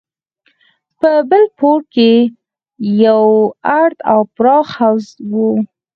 په 0.99 1.11
بل 1.29 1.43
پوړ 1.57 1.79
کښې 1.93 2.13
يو 3.05 3.23
ارت 3.81 3.97
او 4.11 4.19
پراخ 4.35 4.67
حوض 4.77 5.05
و. 5.31 5.33